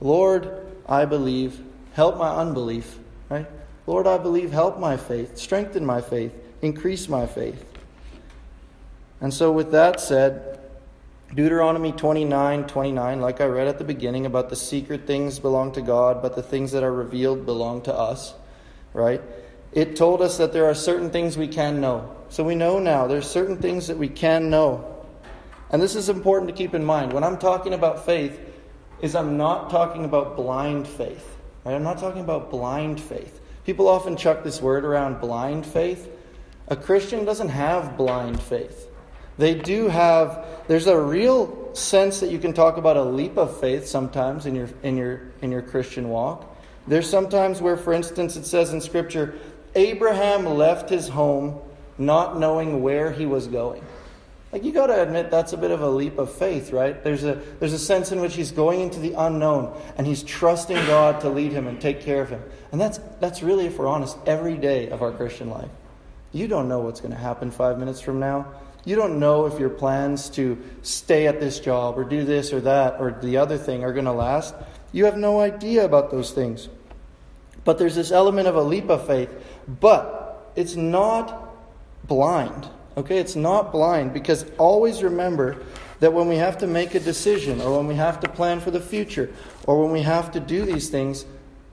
[0.00, 1.60] Lord, I believe.
[1.92, 2.98] Help my unbelief.
[3.28, 3.46] Right?
[3.86, 4.50] Lord, I believe.
[4.50, 5.38] Help my faith.
[5.38, 7.64] Strengthen my faith increase my faith.
[9.20, 10.60] And so, with that said,
[11.34, 15.82] Deuteronomy 29 29, like I read at the beginning, about the secret things belong to
[15.82, 18.34] God, but the things that are revealed belong to us,
[18.92, 19.20] right?
[19.72, 22.14] It told us that there are certain things we can know.
[22.28, 24.93] So we know now there's certain things that we can know.
[25.74, 27.12] And this is important to keep in mind.
[27.12, 28.38] When I'm talking about faith,
[29.02, 31.36] is I'm not talking about blind faith.
[31.64, 31.74] Right?
[31.74, 33.40] I'm not talking about blind faith.
[33.66, 36.08] People often chuck this word around blind faith.
[36.68, 38.86] A Christian doesn't have blind faith.
[39.36, 43.58] They do have, there's a real sense that you can talk about a leap of
[43.58, 46.56] faith sometimes in your, in your, in your Christian walk.
[46.86, 49.40] There's sometimes where, for instance, it says in Scripture,
[49.74, 51.58] Abraham left his home
[51.98, 53.82] not knowing where he was going.
[54.54, 57.02] Like you got to admit that's a bit of a leap of faith, right?
[57.02, 60.76] There's a there's a sense in which he's going into the unknown and he's trusting
[60.76, 62.40] God to lead him and take care of him.
[62.70, 65.70] And that's that's really if we're honest every day of our Christian life.
[66.30, 68.46] You don't know what's going to happen five minutes from now.
[68.84, 72.60] You don't know if your plans to stay at this job or do this or
[72.60, 74.54] that or the other thing are going to last.
[74.92, 76.68] You have no idea about those things.
[77.64, 79.30] But there's this element of a leap of faith.
[79.66, 81.56] But it's not
[82.06, 82.68] blind.
[82.96, 83.18] Okay?
[83.18, 85.62] It's not blind because always remember
[86.00, 88.70] that when we have to make a decision or when we have to plan for
[88.70, 89.32] the future
[89.66, 91.24] or when we have to do these things,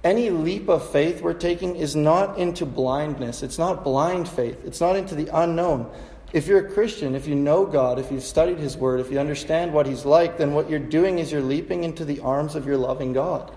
[0.03, 3.43] any leap of faith we're taking is not into blindness.
[3.43, 4.65] It's not blind faith.
[4.65, 5.91] It's not into the unknown.
[6.34, 9.19] If you're a Christian, if you know God, if you've studied His Word, if you
[9.19, 12.65] understand what He's like, then what you're doing is you're leaping into the arms of
[12.65, 13.51] your loving God.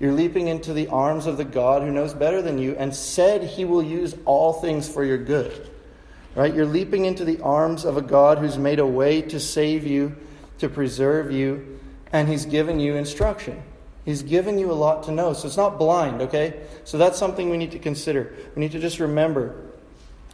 [0.00, 3.44] You're leaping into the arms of the God who knows better than you and said
[3.44, 5.70] He will use all things for your good.
[6.34, 6.54] Right?
[6.54, 10.16] You're leaping into the arms of a God who's made a way to save you,
[10.58, 11.80] to preserve you,
[12.12, 13.62] and He's given you instruction.
[14.04, 15.32] He's given you a lot to know.
[15.32, 16.60] So it's not blind, okay?
[16.84, 18.34] So that's something we need to consider.
[18.54, 19.64] We need to just remember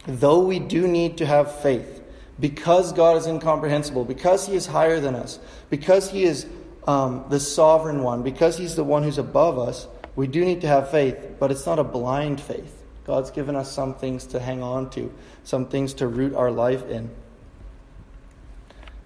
[0.05, 2.01] though we do need to have faith,
[2.39, 6.47] because God is incomprehensible, because He is higher than us, because He is
[6.87, 10.67] um, the sovereign one, because He's the one who's above us, we do need to
[10.67, 12.83] have faith, but it's not a blind faith.
[13.05, 16.87] God's given us some things to hang on to, some things to root our life
[16.89, 17.09] in.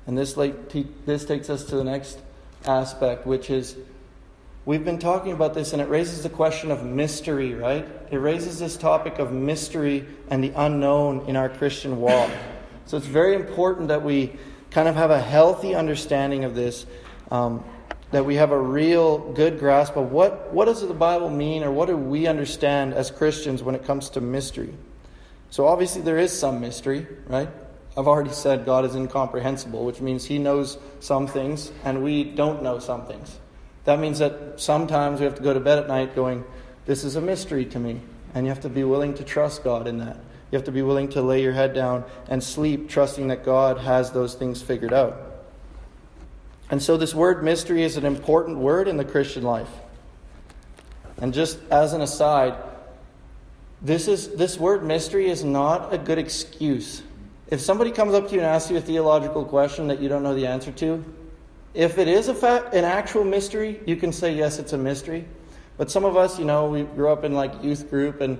[0.08, 0.74] And this, like,
[1.06, 2.20] this takes us to the next
[2.66, 3.76] aspect, which is
[4.66, 7.88] We've been talking about this, and it raises the question of mystery, right?
[8.10, 12.32] It raises this topic of mystery and the unknown in our Christian walk.
[12.88, 14.34] So it's very important that we
[14.72, 16.88] kind of have a healthy understanding of this,
[17.30, 17.64] um,
[18.10, 21.70] that we have a real good grasp of what, what does the Bible mean or
[21.70, 24.74] what do we understand as Christians when it comes to mystery.
[25.50, 27.50] So obviously there is some mystery, right?
[27.98, 32.62] I've already said God is incomprehensible, which means He knows some things and we don't
[32.62, 33.40] know some things.
[33.86, 36.44] That means that sometimes we have to go to bed at night going,
[36.86, 38.02] This is a mystery to me.
[38.34, 40.18] And you have to be willing to trust God in that.
[40.52, 43.78] You have to be willing to lay your head down and sleep, trusting that God
[43.80, 45.18] has those things figured out.
[46.70, 49.70] And so, this word mystery is an important word in the Christian life.
[51.18, 52.56] And just as an aside,
[53.86, 57.04] this, is, this word mystery is not a good excuse.
[57.50, 60.24] If somebody comes up to you and asks you a theological question that you don't
[60.24, 61.06] know the answer to,
[61.76, 65.26] if it is a fact, an actual mystery, you can say, yes, it's a mystery.
[65.78, 68.40] But some of us, you know, we grew up in like youth group and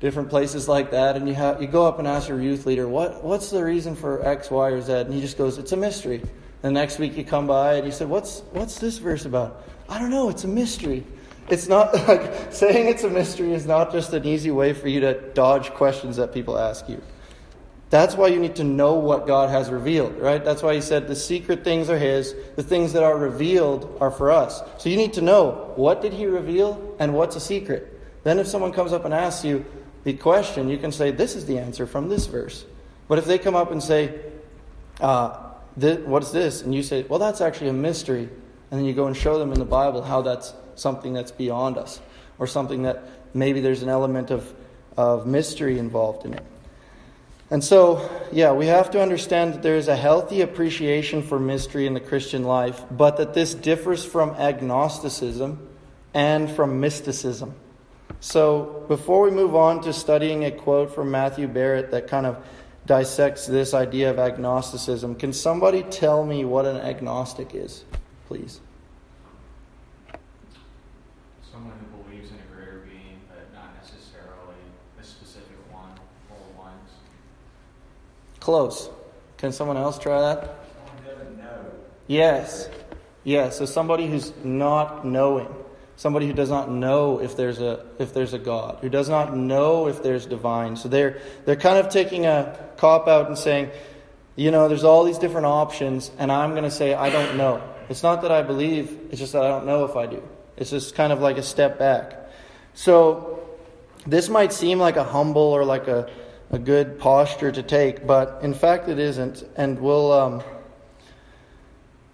[0.00, 2.86] different places like that, and you have you go up and ask your youth leader,
[2.86, 4.92] what what's the reason for X, Y, or Z?
[4.92, 6.22] And he just goes, it's a mystery.
[6.62, 9.64] The next week you come by and you said, what's what's this verse about?
[9.88, 11.04] I don't know, it's a mystery.
[11.50, 15.00] It's not like saying it's a mystery is not just an easy way for you
[15.00, 17.02] to dodge questions that people ask you.
[17.90, 20.44] That's why you need to know what God has revealed, right?
[20.44, 24.10] That's why he said the secret things are his, the things that are revealed are
[24.10, 24.62] for us.
[24.76, 27.98] So you need to know what did he reveal and what's a secret.
[28.24, 29.64] Then if someone comes up and asks you
[30.04, 32.66] the question, you can say, This is the answer from this verse.
[33.08, 34.20] But if they come up and say,
[35.00, 35.44] uh,
[35.76, 36.60] What's this?
[36.62, 38.28] And you say, Well, that's actually a mystery.
[38.70, 41.76] And then you go and show them in the Bible how that's something that's beyond
[41.78, 42.00] us,
[42.38, 43.02] or something that
[43.34, 44.54] maybe there's an element of,
[44.96, 46.44] of mystery involved in it.
[47.50, 51.86] And so, yeah, we have to understand that there is a healthy appreciation for mystery
[51.86, 55.66] in the Christian life, but that this differs from agnosticism
[56.12, 57.54] and from mysticism.
[58.20, 62.44] So, before we move on to studying a quote from Matthew Barrett that kind of
[62.84, 67.84] dissects this idea of agnosticism, can somebody tell me what an agnostic is,
[68.28, 68.60] please?
[71.58, 74.54] someone who believes in a greater being, but not necessarily
[75.00, 75.90] a specific one.
[78.38, 78.90] Close.
[79.38, 80.56] Can someone else try that?
[82.06, 82.68] Yes.
[83.24, 83.58] Yes.
[83.58, 85.48] So somebody who's not knowing.
[85.96, 89.36] Somebody who does not know if there's a if there's a God, who does not
[89.36, 90.76] know if there's divine.
[90.76, 93.70] So they're they're kind of taking a cop out and saying,
[94.36, 97.60] you know, there's all these different options, and I'm going to say I don't know.
[97.88, 100.22] It's not that I believe; it's just that I don't know if I do.
[100.56, 102.14] It's just kind of like a step back.
[102.74, 103.48] So
[104.06, 106.10] this might seem like a humble or like a
[106.50, 109.44] a good posture to take, but in fact it isn't.
[109.56, 110.42] And we'll, um,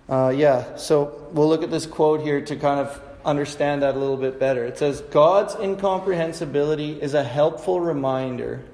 [0.09, 3.99] uh, yeah, so we'll look at this quote here to kind of understand that a
[3.99, 4.65] little bit better.
[4.65, 8.65] It says, God's incomprehensibility is a helpful reminder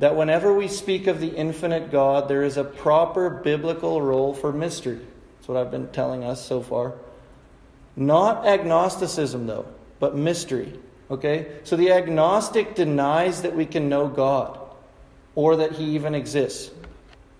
[0.00, 4.52] that whenever we speak of the infinite God, there is a proper biblical role for
[4.52, 5.00] mystery.
[5.44, 6.94] That's what I've been telling us so far.
[7.96, 9.66] Not agnosticism, though,
[10.00, 10.72] but mystery.
[11.10, 11.58] Okay?
[11.64, 14.58] So the agnostic denies that we can know God
[15.34, 16.70] or that he even exists.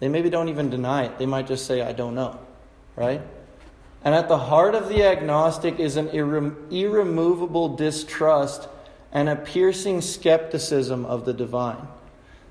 [0.00, 1.18] They maybe don't even deny it.
[1.18, 2.38] They might just say, I don't know.
[2.94, 3.22] Right?
[4.04, 8.68] And at the heart of the agnostic is an irre- irremovable distrust
[9.12, 11.88] and a piercing skepticism of the divine.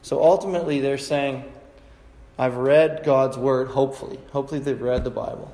[0.02, 1.44] So ultimately, they're saying,
[2.38, 4.19] I've read God's word, hopefully.
[4.32, 5.52] Hopefully, they've read the Bible.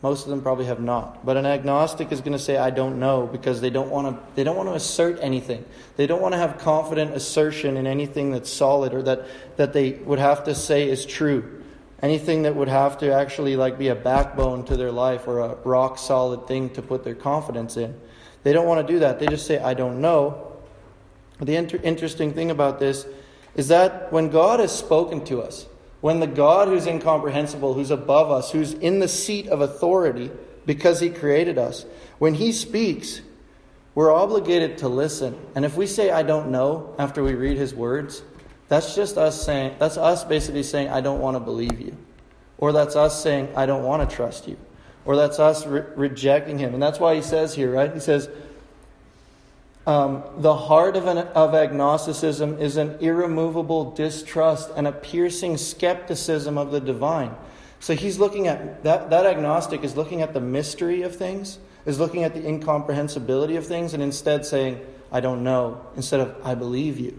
[0.00, 1.26] Most of them probably have not.
[1.26, 4.22] But an agnostic is going to say, I don't know, because they don't want to,
[4.36, 5.64] they don't want to assert anything.
[5.96, 9.92] They don't want to have confident assertion in anything that's solid or that, that they
[9.92, 11.64] would have to say is true.
[12.00, 15.56] Anything that would have to actually like be a backbone to their life or a
[15.64, 17.98] rock solid thing to put their confidence in.
[18.44, 19.18] They don't want to do that.
[19.18, 20.52] They just say, I don't know.
[21.40, 23.04] The inter- interesting thing about this
[23.56, 25.66] is that when God has spoken to us,
[26.00, 30.30] when the God who's incomprehensible, who's above us, who's in the seat of authority
[30.64, 31.84] because he created us,
[32.18, 33.20] when he speaks,
[33.94, 35.36] we're obligated to listen.
[35.54, 38.22] And if we say, I don't know, after we read his words,
[38.68, 41.96] that's just us saying, that's us basically saying, I don't want to believe you.
[42.58, 44.56] Or that's us saying, I don't want to trust you.
[45.04, 46.74] Or that's us re- rejecting him.
[46.74, 47.92] And that's why he says here, right?
[47.92, 48.28] He says,
[49.88, 56.58] um, the heart of, an, of agnosticism is an irremovable distrust and a piercing skepticism
[56.58, 57.34] of the divine.
[57.80, 61.98] So he's looking at that, that agnostic is looking at the mystery of things, is
[61.98, 64.78] looking at the incomprehensibility of things, and instead saying,
[65.10, 67.18] I don't know, instead of, I believe you,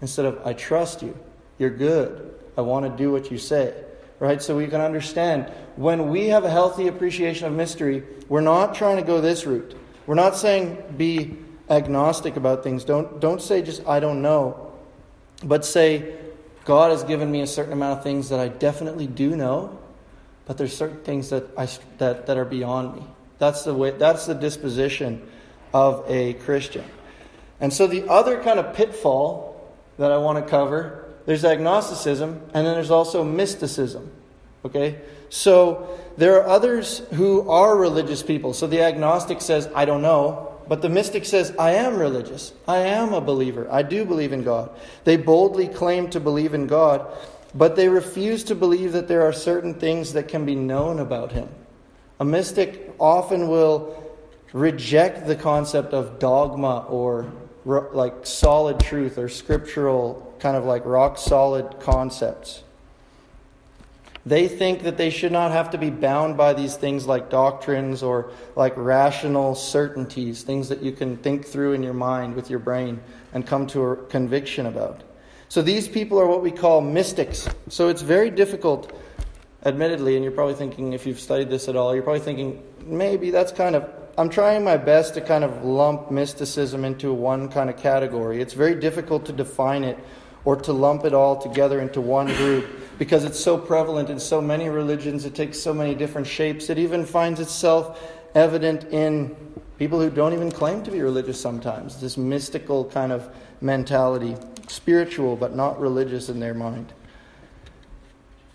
[0.00, 1.16] instead of, I trust you,
[1.56, 3.74] you're good, I want to do what you say.
[4.18, 4.42] Right?
[4.42, 8.96] So we can understand when we have a healthy appreciation of mystery, we're not trying
[8.96, 9.76] to go this route.
[10.06, 11.36] We're not saying be
[11.68, 12.84] agnostic about things.
[12.84, 14.72] Don't, don't say just, I don't know,
[15.44, 16.16] but say,
[16.64, 19.78] God has given me a certain amount of things that I definitely do know,
[20.46, 23.02] but there's certain things that, I, that, that are beyond me.
[23.38, 25.28] That's the way, that's the disposition
[25.74, 26.84] of a Christian.
[27.60, 32.66] And so the other kind of pitfall that I want to cover, there's agnosticism, and
[32.66, 34.12] then there's also mysticism.
[34.64, 35.00] Okay?
[35.28, 38.52] So there are others who are religious people.
[38.52, 40.51] So the agnostic says, I don't know.
[40.68, 42.52] But the mystic says, I am religious.
[42.66, 43.68] I am a believer.
[43.70, 44.70] I do believe in God.
[45.04, 47.06] They boldly claim to believe in God,
[47.54, 51.32] but they refuse to believe that there are certain things that can be known about
[51.32, 51.48] Him.
[52.20, 53.98] A mystic often will
[54.52, 57.32] reject the concept of dogma or
[57.64, 62.62] like solid truth or scriptural, kind of like rock solid concepts.
[64.24, 68.02] They think that they should not have to be bound by these things like doctrines
[68.04, 72.60] or like rational certainties, things that you can think through in your mind with your
[72.60, 73.00] brain
[73.32, 75.02] and come to a conviction about.
[75.48, 77.48] So these people are what we call mystics.
[77.68, 78.92] So it's very difficult,
[79.66, 83.30] admittedly, and you're probably thinking, if you've studied this at all, you're probably thinking, maybe
[83.30, 83.90] that's kind of.
[84.18, 88.42] I'm trying my best to kind of lump mysticism into one kind of category.
[88.42, 89.98] It's very difficult to define it
[90.44, 92.66] or to lump it all together into one group
[92.98, 96.70] because it's so prevalent in so many religions, it takes so many different shapes.
[96.70, 98.00] It even finds itself
[98.34, 99.36] evident in
[99.78, 102.00] people who don't even claim to be religious sometimes.
[102.00, 103.28] This mystical kind of
[103.60, 104.36] mentality,
[104.68, 106.92] spiritual but not religious in their mind.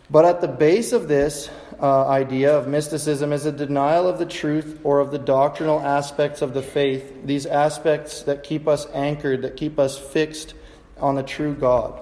[0.10, 1.50] But at the base of this
[1.82, 6.42] uh, idea of mysticism is a denial of the truth or of the doctrinal aspects
[6.42, 10.54] of the faith, these aspects that keep us anchored, that keep us fixed
[11.00, 12.00] on the true God.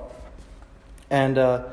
[1.10, 1.64] And uh,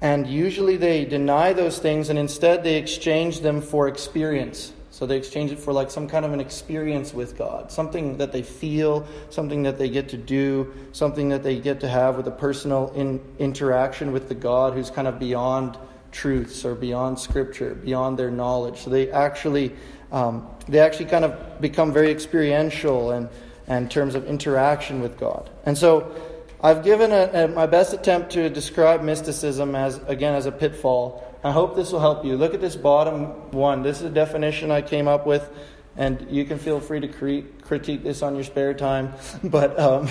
[0.00, 4.72] and usually they deny those things and instead they exchange them for experience.
[4.90, 8.32] So they exchange it for like some kind of an experience with God, something that
[8.32, 12.26] they feel, something that they get to do, something that they get to have with
[12.26, 15.78] a personal in, interaction with the God who's kind of beyond
[16.12, 18.78] truths or beyond Scripture, beyond their knowledge.
[18.80, 19.74] So they actually
[20.12, 23.28] um, they actually kind of become very experiential and,
[23.70, 25.48] and in terms of interaction with God.
[25.64, 26.12] And so
[26.60, 31.24] I've given a, a, my best attempt to describe mysticism as, again, as a pitfall.
[31.44, 32.36] I hope this will help you.
[32.36, 33.84] Look at this bottom one.
[33.84, 35.48] This is a definition I came up with,
[35.96, 39.14] and you can feel free to cre- critique this on your spare time.
[39.44, 40.08] But um,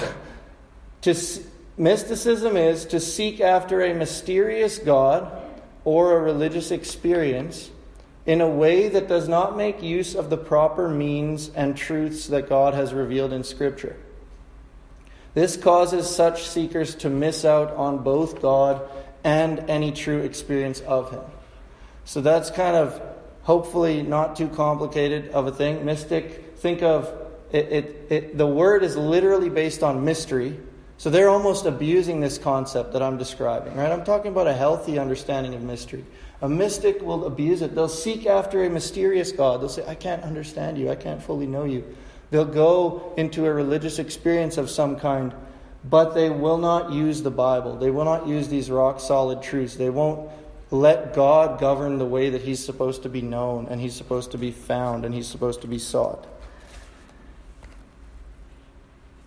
[1.01, 1.13] to,
[1.77, 5.37] mysticism is to seek after a mysterious God
[5.83, 7.69] or a religious experience
[8.29, 12.47] in a way that does not make use of the proper means and truths that
[12.47, 13.97] God has revealed in Scripture.
[15.33, 18.87] This causes such seekers to miss out on both God
[19.23, 21.23] and any true experience of Him.
[22.05, 23.01] So that's kind of
[23.41, 25.83] hopefully not too complicated of a thing.
[25.83, 27.11] Mystic, think of
[27.51, 30.59] it, it, it, the word is literally based on mystery.
[30.99, 33.91] So they're almost abusing this concept that I'm describing, right?
[33.91, 36.05] I'm talking about a healthy understanding of mystery.
[36.41, 37.75] A mystic will abuse it.
[37.75, 39.61] They'll seek after a mysterious God.
[39.61, 40.89] They'll say, I can't understand you.
[40.89, 41.83] I can't fully know you.
[42.31, 45.33] They'll go into a religious experience of some kind,
[45.83, 47.75] but they will not use the Bible.
[47.75, 49.75] They will not use these rock solid truths.
[49.75, 50.29] They won't
[50.71, 54.37] let God govern the way that He's supposed to be known, and He's supposed to
[54.37, 56.25] be found, and He's supposed to be sought.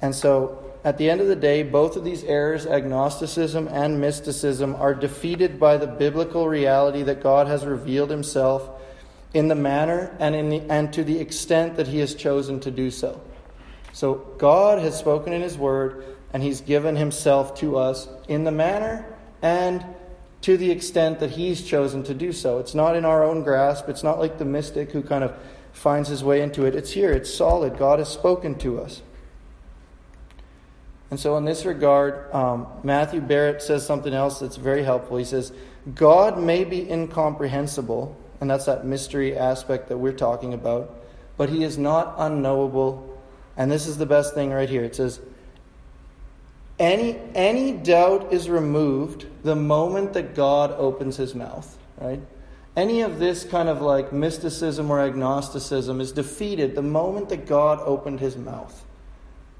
[0.00, 4.74] And so, at the end of the day, both of these errors, agnosticism and mysticism,
[4.76, 8.68] are defeated by the biblical reality that God has revealed Himself
[9.32, 12.70] in the manner and, in the, and to the extent that He has chosen to
[12.70, 13.20] do so.
[13.92, 18.50] So God has spoken in His Word, and He's given Himself to us in the
[18.50, 19.06] manner
[19.40, 19.84] and
[20.40, 22.58] to the extent that He's chosen to do so.
[22.58, 23.88] It's not in our own grasp.
[23.88, 25.34] It's not like the mystic who kind of
[25.72, 26.74] finds his way into it.
[26.74, 27.78] It's here, it's solid.
[27.78, 29.02] God has spoken to us.
[31.12, 35.18] And so, in this regard, um, Matthew Barrett says something else that's very helpful.
[35.18, 35.52] He says,
[35.94, 41.04] God may be incomprehensible and that's that mystery aspect that we're talking about.
[41.36, 43.20] But he is not unknowable.
[43.58, 44.84] And this is the best thing right here.
[44.84, 45.20] It says,
[46.78, 52.22] any, any doubt is removed the moment that God opens his mouth, right?
[52.74, 57.80] Any of this kind of like mysticism or agnosticism is defeated the moment that God
[57.84, 58.82] opened his mouth.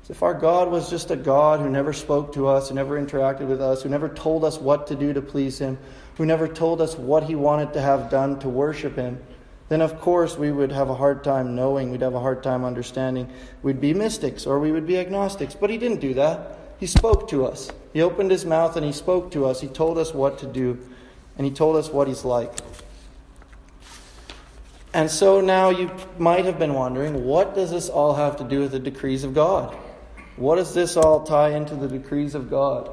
[0.04, 3.00] So if our God was just a God who never spoke to us, who never
[3.00, 5.78] interacted with us, who never told us what to do to please him,
[6.16, 9.20] who never told us what he wanted to have done to worship him,
[9.68, 12.64] then of course we would have a hard time knowing, we'd have a hard time
[12.64, 13.30] understanding.
[13.62, 15.54] We'd be mystics or we would be agnostics.
[15.54, 16.58] But he didn't do that.
[16.80, 17.70] He spoke to us.
[17.92, 19.60] He opened his mouth and he spoke to us.
[19.60, 20.78] He told us what to do,
[21.38, 22.52] and he told us what he's like.
[24.92, 28.60] And so now you might have been wondering what does this all have to do
[28.60, 29.76] with the decrees of God?
[30.36, 32.90] What does this all tie into the decrees of God?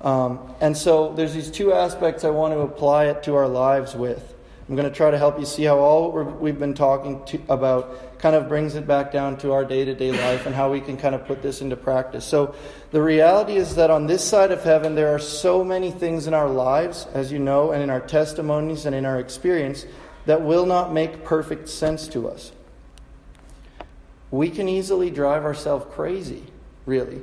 [0.00, 3.94] Um, and so there's these two aspects I want to apply it to our lives
[3.94, 4.34] with.
[4.68, 8.18] I'm going to try to help you see how all we've been talking to, about
[8.18, 10.82] kind of brings it back down to our day to day life and how we
[10.82, 12.26] can kind of put this into practice.
[12.26, 12.54] So,
[12.90, 16.34] the reality is that on this side of heaven, there are so many things in
[16.34, 19.86] our lives, as you know, and in our testimonies and in our experience,
[20.26, 22.52] that will not make perfect sense to us.
[24.30, 26.44] We can easily drive ourselves crazy,
[26.88, 27.20] really,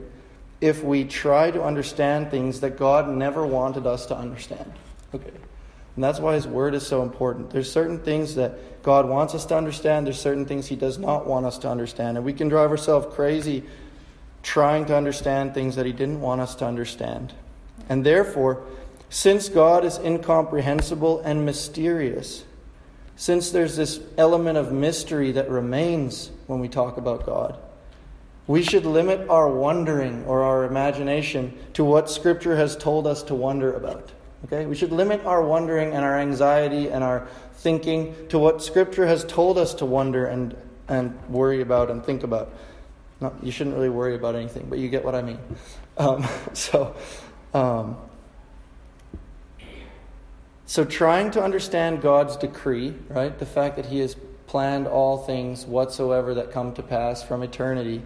[0.62, 4.72] if we try to understand things that God never wanted us to understand.
[5.14, 5.32] Okay.
[5.96, 7.50] And that's why His Word is so important.
[7.50, 11.26] There's certain things that God wants us to understand, there's certain things He does not
[11.26, 12.18] want us to understand.
[12.18, 13.64] And we can drive ourselves crazy
[14.44, 17.34] trying to understand things that He didn't want us to understand.
[17.90, 18.64] And therefore,
[19.10, 22.44] since God is incomprehensible and mysterious,
[23.16, 27.58] since there's this element of mystery that remains when we talk about God,
[28.48, 33.36] we should limit our wondering or our imagination to what Scripture has told us to
[33.36, 34.12] wonder about.
[34.46, 34.68] Okay?
[34.68, 39.24] We should limit our wondering and our anxiety and our thinking to what Scripture has
[39.26, 40.56] told us to wonder and,
[40.88, 42.54] and worry about and think about.
[43.20, 45.40] Not, you shouldn't really worry about anything, but you get what I mean.
[45.98, 46.96] Um, so,
[47.56, 47.98] um,
[50.68, 53.38] so trying to understand God's decree, right?
[53.40, 54.16] The fact that He has
[54.46, 58.04] planned all things whatsoever that come to pass from eternity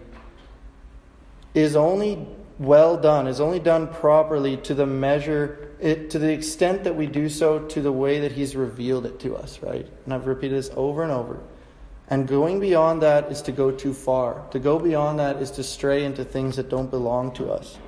[1.54, 2.26] is only
[2.58, 7.06] well done, is only done properly to the measure it, to the extent that we
[7.06, 9.86] do so to the way that He's revealed it to us, right?
[10.04, 11.40] And I've repeated this over and over.
[12.08, 14.44] And going beyond that is to go too far.
[14.50, 17.78] To go beyond that is to stray into things that don't belong to us.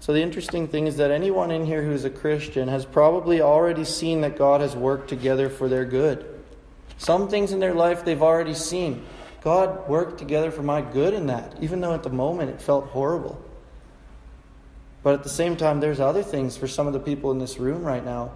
[0.00, 3.84] So, the interesting thing is that anyone in here who's a Christian has probably already
[3.84, 6.26] seen that God has worked together for their good.
[6.98, 9.04] Some things in their life they've already seen.
[9.42, 12.86] God worked together for my good in that, even though at the moment it felt
[12.86, 13.42] horrible.
[15.02, 17.58] But at the same time, there's other things for some of the people in this
[17.58, 18.32] room right now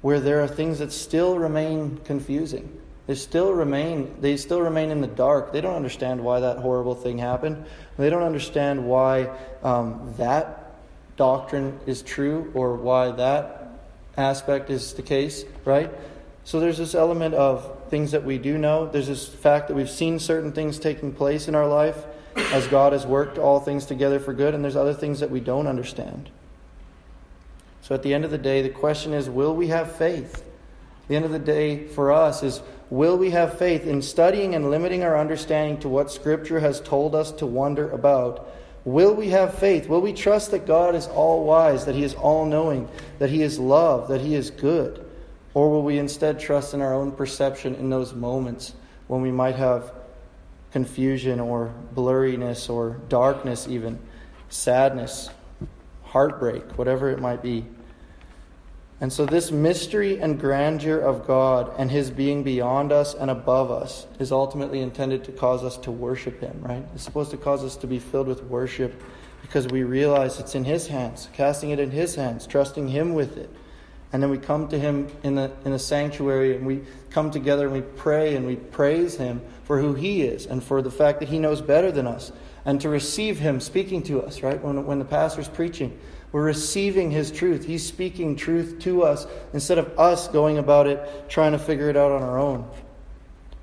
[0.00, 2.80] where there are things that still remain confusing.
[3.06, 5.52] They still remain they still remain in the dark.
[5.52, 7.64] They don't understand why that horrible thing happened.
[7.96, 9.30] They don't understand why
[9.62, 10.74] um, that
[11.16, 13.78] doctrine is true or why that
[14.16, 15.90] aspect is the case, right?
[16.44, 18.86] So there's this element of things that we do know.
[18.86, 22.94] There's this fact that we've seen certain things taking place in our life as God
[22.94, 26.30] has worked all things together for good, and there's other things that we don't understand.
[27.82, 30.42] So at the end of the day, the question is will we have faith?
[31.08, 34.70] The end of the day for us is will we have faith in studying and
[34.70, 38.50] limiting our understanding to what Scripture has told us to wonder about?
[38.86, 39.86] Will we have faith?
[39.86, 42.88] Will we trust that God is all wise, that He is all knowing,
[43.18, 45.01] that He is love, that He is good?
[45.54, 48.74] Or will we instead trust in our own perception in those moments
[49.06, 49.92] when we might have
[50.72, 53.98] confusion or blurriness or darkness, even
[54.48, 55.28] sadness,
[56.04, 57.66] heartbreak, whatever it might be.
[59.00, 63.70] And so, this mystery and grandeur of God and His being beyond us and above
[63.70, 66.84] us is ultimately intended to cause us to worship Him, right?
[66.94, 69.02] It's supposed to cause us to be filled with worship
[69.40, 73.36] because we realize it's in His hands, casting it in His hands, trusting Him with
[73.36, 73.50] it.
[74.12, 77.64] And then we come to Him in the, in the sanctuary and we come together
[77.64, 81.20] and we pray and we praise Him for who He is and for the fact
[81.20, 82.30] that He knows better than us.
[82.64, 84.62] And to receive Him speaking to us, right?
[84.62, 85.98] When, when the pastor's preaching,
[86.30, 87.64] we're receiving His truth.
[87.64, 91.96] He's speaking truth to us instead of us going about it trying to figure it
[91.96, 92.68] out on our own.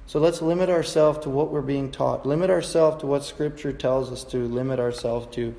[0.07, 4.11] So let's limit ourselves to what we're being taught, limit ourselves to what Scripture tells
[4.11, 5.53] us to limit ourselves to.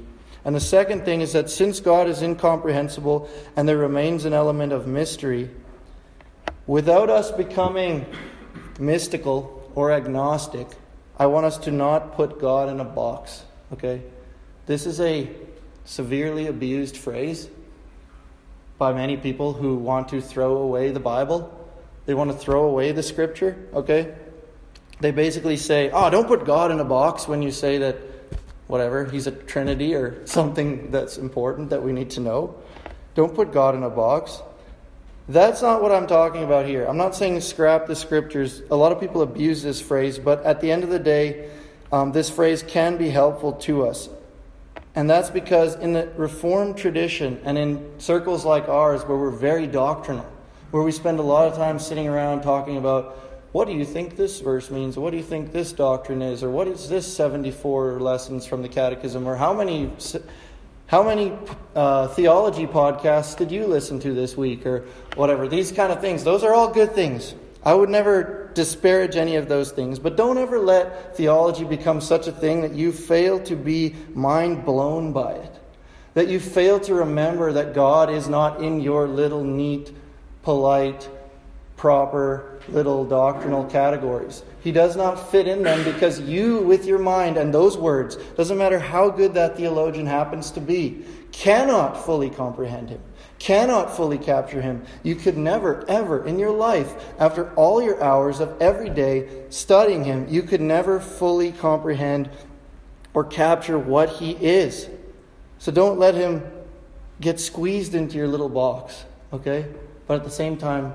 [0.45, 4.73] And the second thing is that since God is incomprehensible and there remains an element
[4.73, 5.51] of mystery,
[6.67, 8.07] without us becoming
[8.79, 10.67] mystical or agnostic,
[11.19, 13.45] I want us to not put God in a box.
[13.73, 14.03] Okay?
[14.67, 15.29] This is a
[15.85, 17.49] severely abused phrase
[18.79, 21.55] by many people who want to throw away the Bible.
[22.07, 24.15] They want to throw away the scripture, okay?
[25.01, 27.97] They basically say, oh, don't put God in a box when you say that
[28.71, 32.55] whatever, he's a trinity or something that's important that we need to know.
[33.15, 34.41] Don't put God in a box.
[35.29, 36.85] That's not what I'm talking about here.
[36.87, 38.63] I'm not saying scrap the scriptures.
[38.71, 41.51] A lot of people abuse this phrase, but at the end of the day,
[41.93, 44.09] um, this phrase can be helpful to us.
[44.95, 49.67] And that's because in the Reformed tradition and in circles like ours, where we're very
[49.67, 50.27] doctrinal,
[50.71, 54.17] where we spend a lot of time sitting around talking about what do you think
[54.17, 54.97] this verse means?
[54.97, 56.45] What do you think this doctrine is?
[56.45, 59.27] Or what is this 74 lessons from the catechism?
[59.27, 59.91] Or how many,
[60.87, 61.33] how many
[61.75, 64.67] uh, theology podcasts did you listen to this week?
[64.67, 64.85] Or
[65.17, 65.49] whatever.
[65.49, 66.23] These kind of things.
[66.23, 67.35] Those are all good things.
[67.65, 72.27] I would never disparage any of those things, but don't ever let theology become such
[72.27, 75.61] a thing that you fail to be mind blown by it.
[76.15, 79.93] That you fail to remember that God is not in your little neat,
[80.43, 81.09] polite,
[81.81, 84.43] proper little doctrinal categories.
[84.63, 88.59] He does not fit in them because you, with your mind and those words, doesn't
[88.59, 93.01] matter how good that theologian happens to be, cannot fully comprehend him,
[93.39, 94.85] cannot fully capture him.
[95.03, 100.05] You could never, ever in your life, after all your hours of every day studying
[100.05, 102.29] him, you could never fully comprehend
[103.15, 104.87] or capture what he is.
[105.59, 106.43] So don't let him
[107.23, 109.03] get squeezed into your little box,
[109.33, 109.65] okay?
[110.07, 110.93] But at the same time,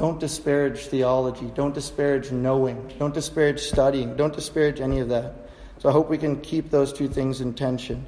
[0.00, 1.52] don't disparage theology.
[1.54, 2.90] Don't disparage knowing.
[2.98, 4.16] Don't disparage studying.
[4.16, 5.34] Don't disparage any of that.
[5.76, 8.06] So I hope we can keep those two things in tension.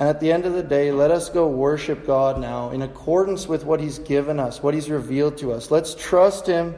[0.00, 3.46] And at the end of the day, let us go worship God now in accordance
[3.46, 5.70] with what He's given us, what He's revealed to us.
[5.70, 6.74] Let's trust Him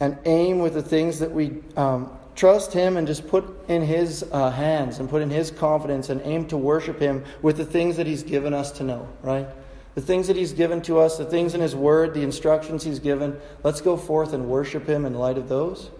[0.00, 4.24] and aim with the things that we um, trust Him and just put in His
[4.32, 7.98] uh, hands and put in His confidence and aim to worship Him with the things
[7.98, 9.46] that He's given us to know, right?
[9.94, 12.98] The things that He's given to us, the things in His Word, the instructions He's
[12.98, 13.38] given.
[13.62, 15.90] Let's go forth and worship Him in light of those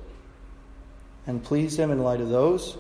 [1.27, 2.79] and please Him in light of those.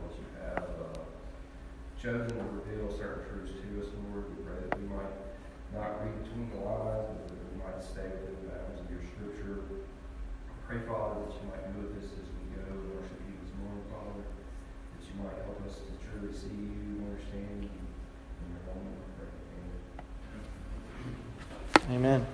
[0.04, 1.00] that you have uh,
[1.96, 4.28] chosen to reveal certain truths to us, Lord.
[4.28, 5.16] We pray that we might
[5.72, 9.00] not read between the lines, but that we might stay within the bounds of your
[9.08, 9.64] Scripture.
[9.72, 13.40] I pray, Father, that you might be with us as we go and worship you
[13.40, 17.72] this morning, Father, that you might help us to truly see you and understand you.
[17.72, 19.03] In your name, we pray.
[19.03, 19.03] Amen.
[21.90, 22.33] Amen.